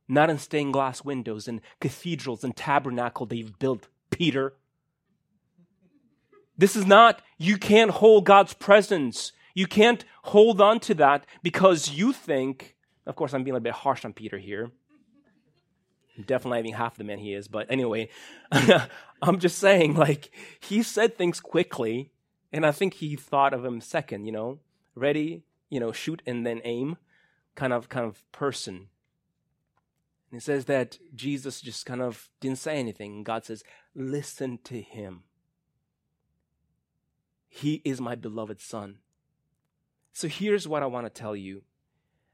[0.07, 4.53] Not in stained glass windows and cathedrals and tabernacle that you've built, Peter.
[6.57, 9.31] This is not, you can't hold God's presence.
[9.55, 12.75] You can't hold on to that because you think,
[13.07, 14.69] of course, I'm being a bit harsh on Peter here.
[16.17, 18.09] I'm definitely having half the man he is, but anyway,
[19.21, 22.11] I'm just saying, like, he said things quickly
[22.51, 24.59] and I think he thought of him second, you know,
[24.93, 26.97] ready, you know, shoot and then aim
[27.55, 28.87] kind of kind of person.
[30.31, 33.23] And it says that Jesus just kind of didn't say anything.
[33.23, 33.63] God says,
[33.93, 35.23] listen to him.
[37.47, 38.99] He is my beloved son.
[40.15, 41.63] So here's what I want to tell you.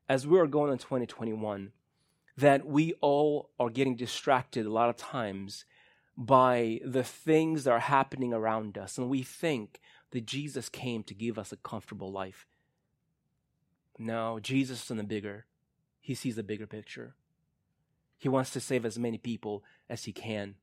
[0.08, 1.72] As we are going in 2021,
[2.38, 5.65] that we all are getting distracted a lot of times
[6.15, 9.00] by the things that are happening around us.
[9.00, 9.80] And we think
[10.12, 12.46] that Jesus came to give us a comfortable life.
[13.98, 15.48] No, Jesus is in the bigger.
[16.00, 17.15] He sees the bigger picture.
[18.20, 20.54] He wants to save as many people as he can.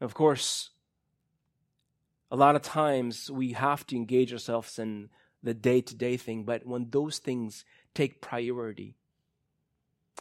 [0.00, 0.70] Of course,
[2.30, 5.10] a lot of times we have to engage ourselves in
[5.42, 7.64] the day to day thing, but when those things
[7.94, 8.96] take priority,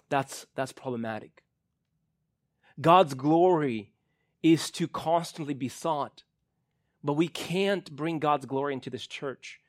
[0.09, 1.43] that's, that's problematic.
[2.79, 3.91] God's glory
[4.43, 6.23] is to constantly be sought.
[7.03, 9.59] But we can't bring God's glory into this church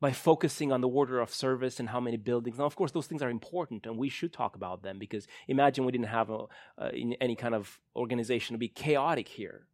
[0.00, 2.58] by focusing on the order of service and how many buildings.
[2.58, 5.84] Now, of course, those things are important, and we should talk about them because imagine
[5.84, 6.44] we didn't have a,
[6.78, 9.66] uh, any kind of organization to be chaotic here.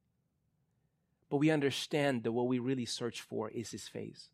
[1.32, 4.28] But we understand that what we really search for is His face.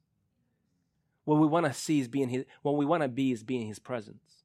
[1.24, 2.44] What we want to see is being His.
[2.62, 4.42] What we want to be is being His presence.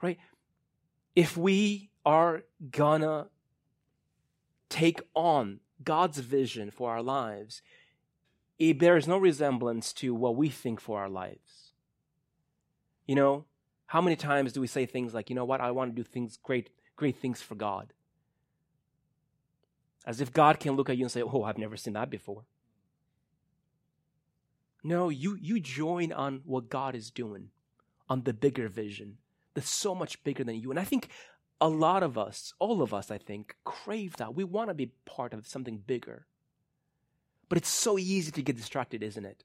[0.00, 0.16] Right?
[1.14, 3.26] If we are gonna
[4.70, 7.60] take on God's vision for our lives,
[8.58, 11.72] it bears no resemblance to what we think for our lives.
[13.06, 13.44] You know,
[13.84, 16.08] how many times do we say things like, you know what, I want to do
[16.08, 17.92] things great, great things for God?
[20.04, 22.44] As if God can look at you and say, Oh, I've never seen that before.
[24.84, 27.50] No, you, you join on what God is doing,
[28.08, 29.18] on the bigger vision
[29.54, 30.70] that's so much bigger than you.
[30.70, 31.08] And I think
[31.60, 34.34] a lot of us, all of us, I think, crave that.
[34.34, 36.26] We want to be part of something bigger.
[37.48, 39.44] But it's so easy to get distracted, isn't it?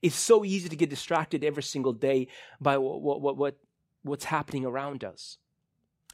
[0.00, 2.28] It's so easy to get distracted every single day
[2.60, 3.58] by what, what, what,
[4.02, 5.38] what's happening around us.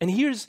[0.01, 0.49] And here's,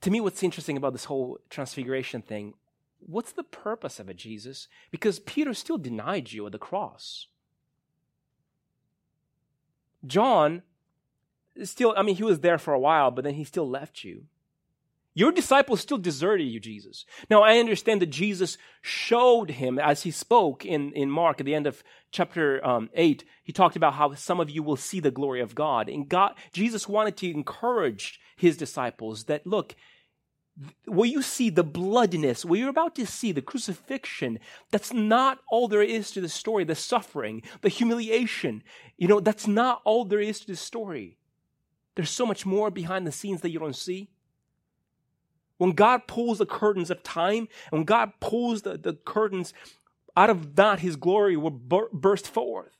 [0.00, 2.54] to me, what's interesting about this whole transfiguration thing.
[3.00, 4.68] What's the purpose of it, Jesus?
[4.90, 7.26] Because Peter still denied you at the cross.
[10.06, 10.62] John
[11.62, 14.24] still, I mean, he was there for a while, but then he still left you.
[15.14, 17.04] Your disciples still deserted you, Jesus.
[17.28, 21.54] Now, I understand that Jesus showed him as he spoke in, in Mark at the
[21.54, 23.24] end of chapter um, 8.
[23.42, 25.88] He talked about how some of you will see the glory of God.
[25.88, 29.74] And God, Jesus wanted to encourage his disciples that, look,
[30.84, 34.38] what you see, the bloodiness, what you're about to see, the crucifixion,
[34.70, 36.64] that's not all there is to the story.
[36.64, 38.62] The suffering, the humiliation,
[38.96, 41.16] you know, that's not all there is to the story.
[41.96, 44.10] There's so much more behind the scenes that you don't see.
[45.60, 49.52] When God pulls the curtains of time, and when God pulls the, the curtains
[50.16, 52.78] out of that, his glory will bur- burst forth.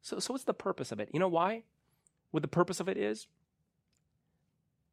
[0.00, 1.10] So, so what's the purpose of it?
[1.12, 1.62] You know why?
[2.32, 3.28] What the purpose of it is?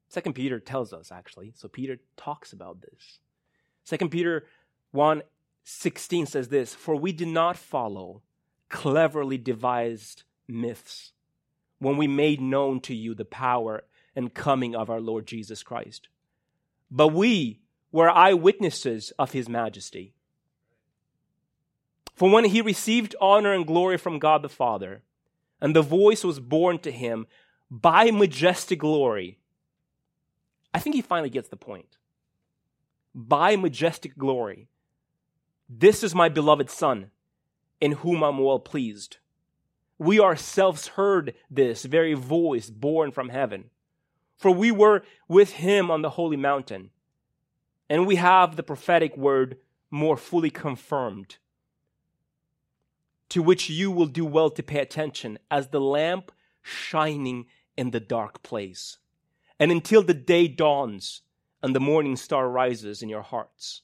[0.08, 1.52] Second Peter tells us actually.
[1.56, 3.18] So Peter talks about this.
[3.84, 4.46] Second Peter
[4.92, 5.24] 1
[5.64, 8.22] 16 says this For we did not follow
[8.70, 11.14] cleverly devised myths
[11.80, 13.84] when we made known to you the power
[14.16, 16.08] and coming of our Lord Jesus Christ.
[16.92, 20.14] But we were eyewitnesses of his majesty.
[22.16, 25.04] For when he received honor and glory from God the Father,
[25.62, 27.28] and the voice was borne to him
[27.72, 29.40] by majestic glory,
[30.74, 31.98] I think he finally gets the point.
[33.16, 34.68] By majestic glory,
[35.70, 37.12] this is my beloved Son,
[37.80, 39.18] in whom I'm well pleased.
[39.98, 43.70] We ourselves heard this very voice born from heaven.
[44.40, 46.92] For we were with him on the holy mountain,
[47.90, 49.58] and we have the prophetic word
[49.92, 51.36] more fully confirmed,
[53.28, 56.32] to which you will do well to pay attention as the lamp
[56.62, 59.00] shining in the dark place,
[59.60, 61.22] and until the day dawns
[61.62, 63.82] and the morning star rises in your hearts.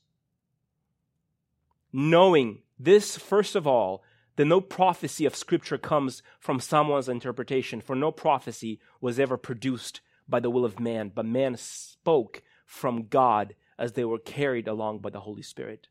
[1.92, 4.06] Knowing this, first of all,
[4.38, 10.00] that no prophecy of Scripture comes from someone's interpretation, for no prophecy was ever produced
[10.28, 15.00] by the will of man, but man spoke from God as they were carried along
[15.00, 15.88] by the Holy Spirit.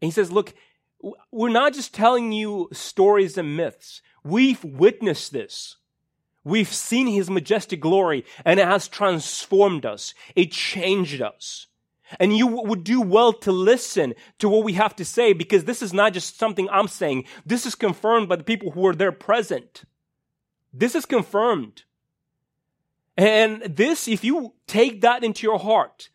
[0.00, 0.54] And he says, Look,
[1.30, 4.02] we're not just telling you stories and myths.
[4.24, 5.76] We've witnessed this.
[6.42, 10.14] We've seen his majestic glory and it has transformed us.
[10.34, 11.66] It changed us.
[12.18, 15.80] And you would do well to listen to what we have to say because this
[15.80, 17.24] is not just something I'm saying.
[17.46, 19.84] This is confirmed by the people who were there present.
[20.72, 21.84] This is confirmed.
[23.20, 26.08] And this, if you take that into your heart,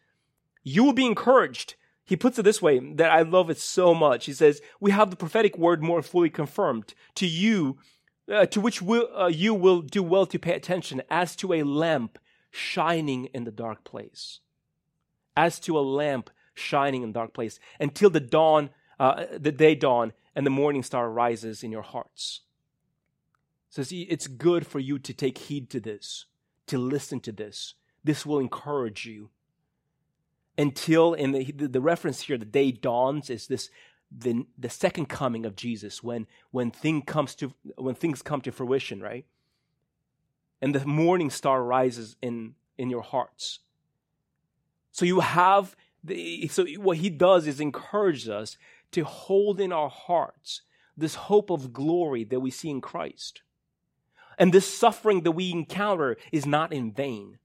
[0.64, 1.76] you will be encouraged.
[2.03, 4.26] He puts it this way that I love it so much.
[4.26, 7.78] He says, We have the prophetic word more fully confirmed to you,
[8.28, 11.62] uh, to which will, uh, you will do well to pay attention as to a
[11.62, 12.18] lamp
[12.49, 14.39] shining in the dark place.
[15.38, 19.76] As to a lamp shining in the dark place until the dawn, uh, the day
[19.76, 22.41] dawn, and the morning star rises in your hearts.
[23.70, 26.26] So see, it's good for you to take heed to this,
[26.68, 27.76] to listen to this.
[28.03, 29.30] This will encourage you.
[30.57, 33.70] Until in the, the reference here the day dawns is this
[34.16, 38.51] the, the second coming of jesus when when thing comes to when things come to
[38.51, 39.26] fruition right?
[40.61, 43.59] And the morning star rises in in your hearts.
[44.91, 48.57] So you have the, so what he does is encourage us
[48.91, 50.61] to hold in our hearts
[50.95, 53.41] this hope of glory that we see in christ
[54.38, 57.39] and this suffering that we encounter is not in vain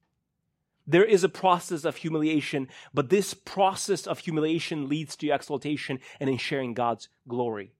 [0.91, 6.29] there is a process of humiliation, but this process of humiliation leads to exaltation and
[6.29, 7.73] in sharing God's glory.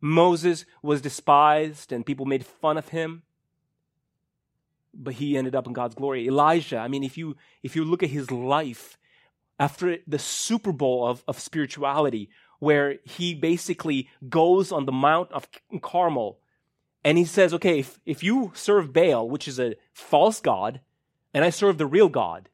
[0.00, 3.22] Moses was despised and people made fun of him,
[4.94, 6.28] but he ended up in God's glory.
[6.28, 8.98] Elijah, I mean, if you, if you look at his life
[9.58, 12.30] after the Super Bowl of, of spirituality,
[12.60, 15.48] where he basically goes on the Mount of
[15.82, 16.38] Carmel
[17.06, 20.80] and he says, okay, if, if you serve Baal, which is a false God,
[21.32, 22.48] and I serve the real God.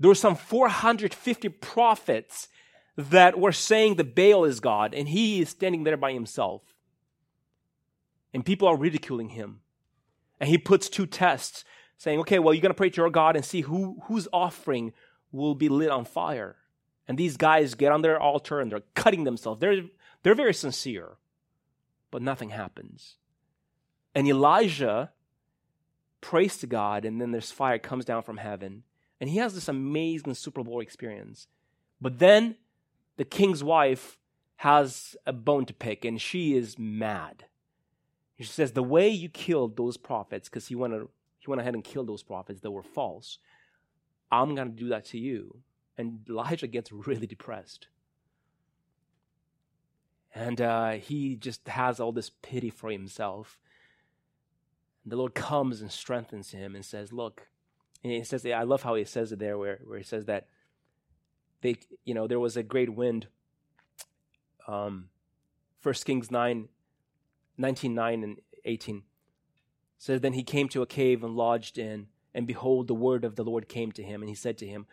[0.00, 2.48] There were some 450 prophets
[2.96, 6.62] that were saying that Baal is God, and he is standing there by himself.
[8.34, 9.60] And people are ridiculing him.
[10.40, 11.64] And he puts two tests,
[11.96, 14.92] saying, okay, well, you're going to pray to your God and see who, whose offering
[15.30, 16.56] will be lit on fire.
[17.06, 19.60] And these guys get on their altar and they're cutting themselves.
[19.60, 19.82] They're,
[20.24, 21.18] they're very sincere,
[22.10, 23.14] but nothing happens.
[24.14, 25.10] And Elijah
[26.20, 28.82] prays to God, and then there's fire comes down from heaven.
[29.20, 31.46] And he has this amazing Super Bowl experience.
[32.00, 32.56] But then
[33.16, 34.18] the king's wife
[34.56, 37.44] has a bone to pick, and she is mad.
[38.38, 40.94] She says, The way you killed those prophets, because he went,
[41.38, 43.38] he went ahead and killed those prophets that were false,
[44.32, 45.58] I'm going to do that to you.
[45.98, 47.88] And Elijah gets really depressed.
[50.34, 53.58] And uh, he just has all this pity for himself
[55.04, 57.48] the Lord comes and strengthens him and says, Look,
[58.02, 60.46] and he says, I love how he says it there, where, where he says that
[61.62, 63.26] they, you know, there was a great wind.
[64.66, 65.08] Um,
[65.80, 66.68] First Kings 9,
[67.58, 69.02] 19, 9 and 18
[69.98, 73.36] says, Then he came to a cave and lodged in, and behold, the word of
[73.36, 74.86] the Lord came to him, and he said to him,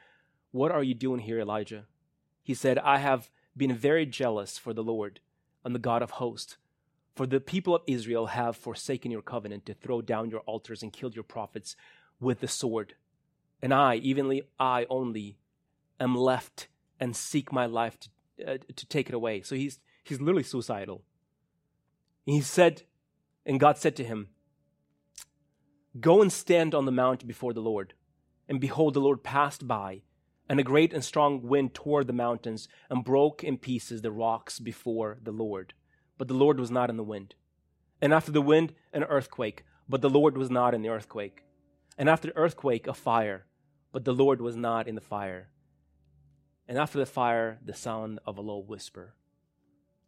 [0.52, 1.86] What are you doing here, Elijah?
[2.44, 5.20] He said, I have been very jealous for the Lord
[5.64, 6.58] and the God of hosts
[7.18, 10.94] for the people of Israel have forsaken your covenant to throw down your altars and
[10.94, 11.76] killed your prophets
[12.20, 12.94] with the sword.
[13.60, 15.40] And I, evenly I only,
[16.00, 16.68] am left
[17.00, 19.42] and seek my life to, uh, to take it away.
[19.42, 21.02] So he's, he's literally suicidal.
[22.28, 22.84] And he said,
[23.48, 24.28] and God said to him,
[26.00, 27.96] Go and stand on the mount before the Lord.
[28.48, 30.04] And behold, the Lord passed by,
[30.48, 34.60] and a great and strong wind tore the mountains and broke in pieces the rocks
[34.60, 35.74] before the Lord
[36.18, 37.36] but the Lord was not in the wind.
[38.02, 41.44] And after the wind, an earthquake, but the Lord was not in the earthquake.
[41.98, 43.46] And after the earthquake, a fire,
[43.92, 45.50] but the Lord was not in the fire.
[46.68, 49.16] And after the fire, the sound of a low whisper,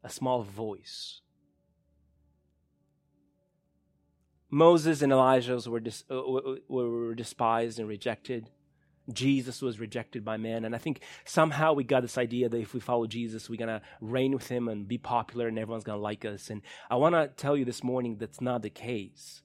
[0.03, 1.21] a small voice.
[4.51, 6.21] Moses and Elijah were, dis- uh,
[6.67, 8.49] were despised and rejected.
[9.13, 10.65] Jesus was rejected by men.
[10.65, 13.67] And I think somehow we got this idea that if we follow Jesus, we're going
[13.67, 16.49] to reign with him and be popular and everyone's going to like us.
[16.49, 19.41] And I want to tell you this morning that's not the case.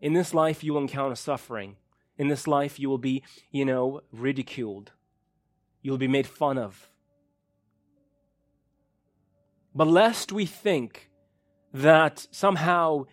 [0.00, 1.76] In this life, you will encounter suffering.
[2.18, 4.92] In this life, you will be, you know, ridiculed.
[5.80, 6.90] You'll be made fun of.
[9.74, 11.08] But lest we think
[11.72, 13.06] that somehow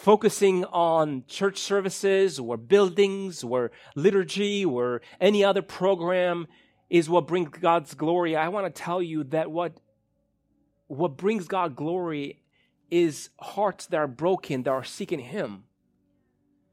[0.00, 6.46] focusing on church services or buildings or liturgy or any other program
[6.88, 8.34] is what brings God's glory.
[8.34, 9.78] I want to tell you that what,
[10.86, 12.40] what brings God glory
[12.90, 15.64] is hearts that are broken, that are seeking Him.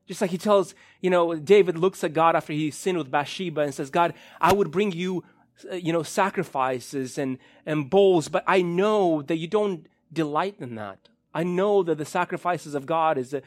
[0.07, 3.59] Just like he tells, you know, David looks at God after he sinned with Bathsheba
[3.59, 5.25] and says, God, I would bring you
[5.69, 10.75] uh, you know, sacrifices and, and bowls, but I know that you don't delight in
[10.75, 11.09] that.
[11.33, 13.41] I know that the sacrifices of God is a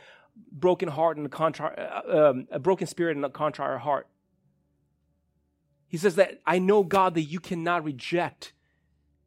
[0.52, 4.06] broken heart and a, contrite, uh, um, a broken spirit and a contrite heart.
[5.88, 8.52] He says that I know, God, that you cannot reject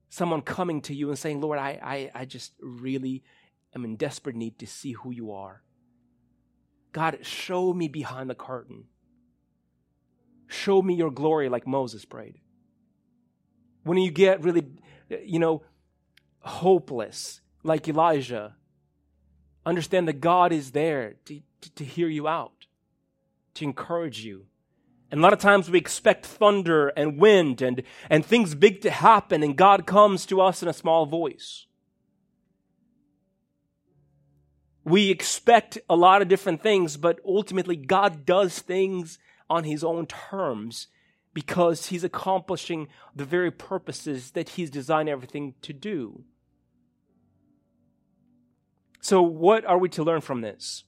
[0.09, 3.23] someone coming to you and saying, Lord, I, I, I just really
[3.75, 5.63] am in desperate need to see who you are.
[6.93, 8.85] God, show me behind the curtain.
[10.47, 12.39] Show me your glory like Moses prayed.
[13.83, 14.67] When you get really,
[15.09, 15.63] you know,
[16.39, 18.55] hopeless, like Elijah,
[19.65, 22.67] understand that God is there to, to, to hear you out,
[23.55, 24.45] to encourage you.
[25.09, 28.89] And a lot of times we expect thunder and wind and, and things big to
[28.89, 31.67] happen, and God comes to us in a small voice.
[34.83, 39.17] We expect a lot of different things, but ultimately God does things
[39.49, 40.87] on His own terms
[41.33, 46.23] because He's accomplishing the very purposes that He's designed everything to do.
[49.03, 50.85] So, what are we to learn from this?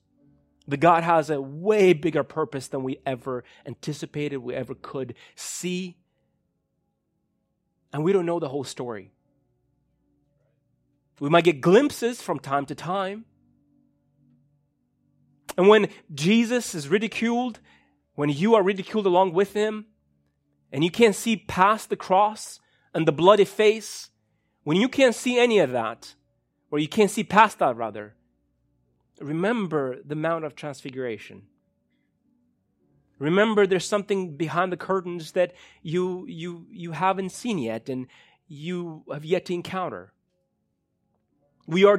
[0.70, 5.98] That God has a way bigger purpose than we ever anticipated, we ever could see.
[7.92, 9.12] And we don't know the whole story.
[11.20, 13.26] We might get glimpses from time to time.
[15.58, 17.60] And when Jesus is ridiculed,
[18.14, 19.88] when you are ridiculed along with him,
[20.72, 22.62] and you can't see past the cross
[22.94, 24.10] and the bloody face,
[24.64, 26.16] when you can't see any of that,
[26.72, 28.16] or you can't see past that rather,
[29.20, 31.44] remember the Mount of Transfiguration.
[33.18, 38.08] Remember there's something behind the curtains that you, you, you haven't seen yet and
[38.48, 40.12] you have yet to encounter.
[41.66, 41.98] We are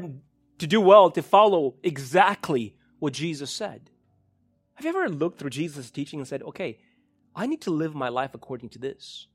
[0.59, 3.91] to do well to follow exactly what Jesus said.
[4.75, 6.79] Have you ever looked through Jesus' teaching and said, okay,
[7.35, 9.27] I need to live my life according to this?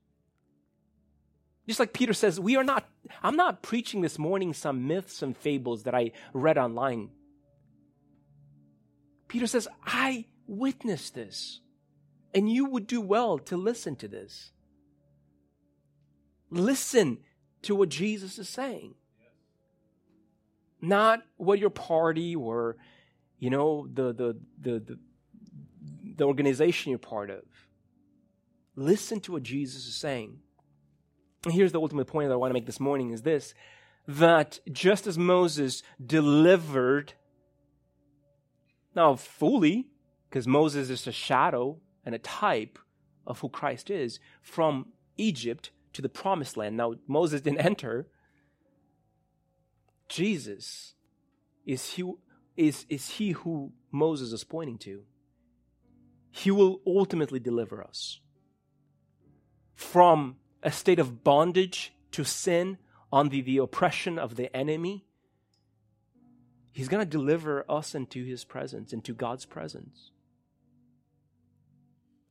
[1.68, 2.88] Just like Peter says, we are not,
[3.22, 7.10] I'm not preaching this morning some myths and fables that I read online.
[9.28, 11.62] Peter says, I witnessed this,
[12.34, 14.52] and you would do well to listen to this.
[16.50, 17.20] Listen
[17.62, 18.96] to what Jesus is saying.
[20.82, 22.76] Not what your party or
[23.42, 25.00] you know, the, the, the, the,
[26.16, 27.42] the organization you're part of.
[28.76, 30.38] Listen to what Jesus is saying.
[31.50, 33.54] Here's the ultimate point that I want to make this morning is this
[34.08, 37.14] that just as Moses delivered,
[38.96, 39.88] now fully,
[40.30, 42.78] because Moses is a shadow and a type
[43.26, 44.88] of who Christ is, from
[45.18, 46.78] Egypt to the promised land.
[46.78, 48.08] Now, Moses didn't enter.
[50.10, 50.96] Jesus
[51.66, 52.12] is he
[52.58, 55.04] is, is he who Moses is pointing to.
[56.32, 58.20] He will ultimately deliver us
[59.74, 62.78] from a state of bondage to sin
[63.12, 65.06] under the oppression of the enemy.
[66.72, 70.12] He's going to deliver us into his presence, into God's presence.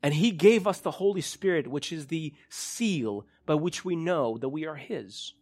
[0.03, 4.39] And he gave us the Holy Spirit, which is the seal by which we know
[4.39, 5.35] that we are his.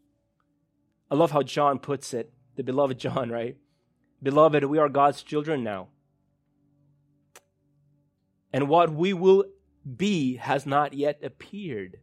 [1.10, 3.56] I love how John puts it, the beloved John, right?
[4.22, 5.88] Beloved, we are God's children now.
[8.52, 9.44] And what we will
[9.96, 11.98] be has not yet appeared.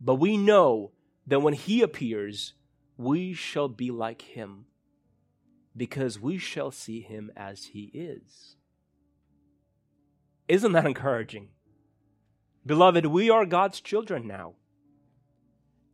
[0.00, 0.92] But we know
[1.26, 2.54] that when He appears,
[2.96, 4.66] we shall be like Him,
[5.76, 8.56] because we shall see Him as He is.
[10.48, 11.48] Isn't that encouraging?
[12.64, 14.54] Beloved, we are God's children now.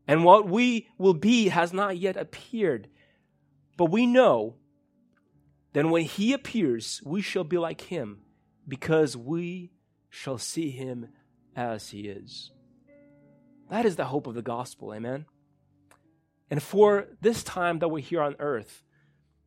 [0.07, 2.89] And what we will be has not yet appeared.
[3.77, 4.57] But we know
[5.73, 8.21] that when he appears, we shall be like him
[8.67, 9.73] because we
[10.09, 11.09] shall see him
[11.57, 12.51] as he is.
[13.71, 15.27] That is the hope of the gospel, amen?
[16.51, 18.83] And for this time that we're here on earth,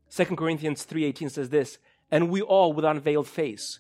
[0.10, 1.78] 2 Corinthians 3:18 says this,
[2.10, 3.80] and we all with unveiled face,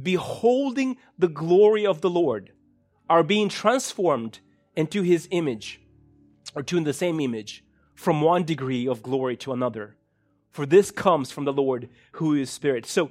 [0.00, 2.52] beholding the glory of the Lord,
[3.08, 4.40] are being transformed
[4.74, 5.80] into his image,
[6.54, 7.64] or to the same image,
[7.94, 9.96] from one degree of glory to another.
[10.50, 12.86] For this comes from the Lord who is Spirit.
[12.86, 13.10] So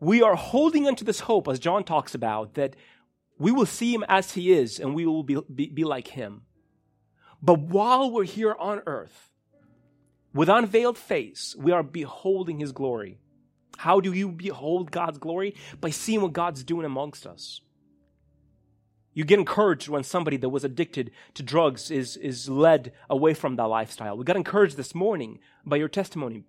[0.00, 2.76] we are holding onto this hope, as John talks about, that
[3.38, 6.42] we will see him as he is and we will be, be, be like him.
[7.42, 9.30] But while we're here on earth,
[10.32, 13.18] with unveiled face, we are beholding his glory.
[13.78, 15.54] How do you behold God's glory?
[15.80, 17.60] By seeing what God's doing amongst us.
[19.14, 23.56] You get encouraged when somebody that was addicted to drugs is, is led away from
[23.56, 24.16] that lifestyle.
[24.16, 26.44] We got encouraged this morning by your testimony.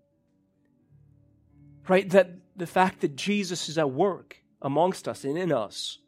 [1.87, 2.09] Right?
[2.09, 5.99] That the fact that Jesus is at work amongst us and in us.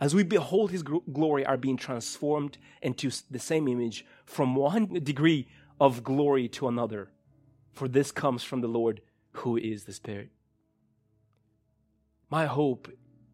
[0.00, 5.48] As we behold his glory, are being transformed into the same image from one degree
[5.80, 7.10] of glory to another.
[7.72, 9.00] For this comes from the Lord
[9.32, 10.30] who is the Spirit.
[12.30, 12.88] My hope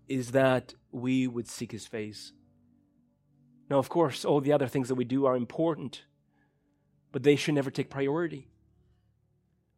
[0.09, 2.33] is that we would seek his face.
[3.71, 6.03] Now, of course, all the other things that we do are important,
[7.11, 8.49] but they should never take priority.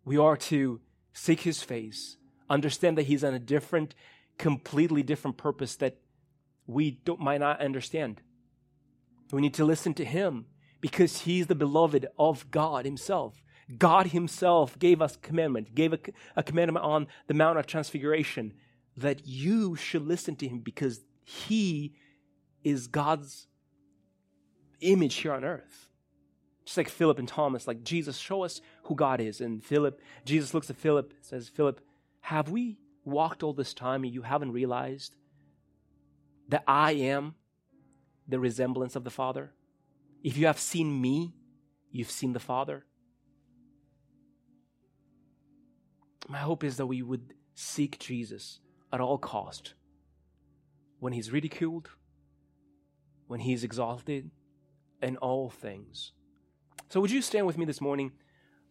[0.05, 0.81] We are to
[1.13, 2.17] seek his face,
[2.51, 3.95] understand that he's on a different,
[4.37, 5.99] completely different purpose that
[6.67, 8.21] we don't, might not understand.
[9.33, 10.47] We need to listen to him
[10.81, 13.43] because he's the beloved of God himself.
[13.79, 15.99] God himself gave us commandment, gave a,
[16.37, 18.53] a commandment on the Mount of Transfiguration
[18.97, 21.95] that you should listen to him because he
[22.63, 23.47] is God's
[24.81, 25.89] image here on earth.
[26.65, 29.41] Just like Philip and Thomas, like Jesus, show us who God is.
[29.41, 31.81] And Philip, Jesus looks at Philip, says, Philip,
[32.21, 35.17] have we walked all this time and you haven't realized
[36.49, 37.35] that I am
[38.27, 39.53] the resemblance of the Father?
[40.23, 41.35] If you have seen me,
[41.91, 42.85] you've seen the Father.
[46.29, 48.61] My hope is that we would seek Jesus
[48.93, 49.75] at all cost.
[50.99, 51.91] When he's ridiculed,
[53.27, 54.31] when he's exalted,
[55.03, 56.13] in all things.
[56.89, 58.13] So would you stand with me this morning?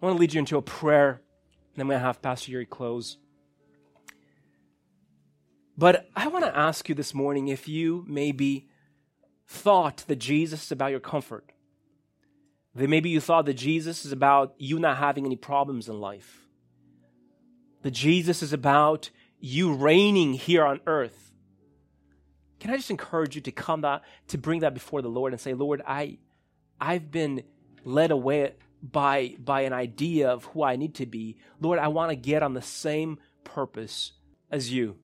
[0.02, 1.22] I want to lead you into a prayer,
[1.74, 3.18] and I'm going to have Pastor Yuri close.
[5.84, 8.70] But I want to ask you this morning if you maybe
[9.46, 11.52] thought that Jesus is about your comfort.
[12.74, 16.48] That maybe you thought that Jesus is about you not having any problems in life.
[17.82, 19.10] That Jesus is about
[19.42, 21.34] you reigning here on earth.
[22.62, 25.42] Can I just encourage you to come that to bring that before the Lord and
[25.42, 26.20] say, Lord, I
[26.80, 27.44] I've been
[27.84, 31.40] led away by by an idea of who I need to be.
[31.60, 34.14] Lord, I want to get on the same purpose
[34.50, 35.03] as you.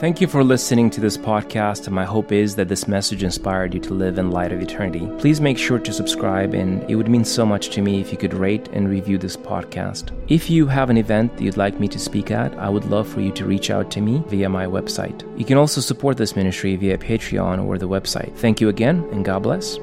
[0.00, 3.80] Thank you for listening to this podcast, my hope is that this message inspired you
[3.80, 5.06] to live in light of eternity.
[5.18, 8.16] Please make sure to subscribe, and it would mean so much to me if you
[8.16, 10.10] could rate and review this podcast.
[10.28, 13.08] If you have an event that you'd like me to speak at, I would love
[13.08, 15.20] for you to reach out to me via my website.
[15.38, 18.34] You can also support this ministry via Patreon or the website.
[18.36, 19.78] Thank you again, and God bless.